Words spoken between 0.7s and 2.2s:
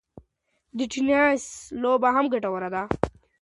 د ټینېس لوبه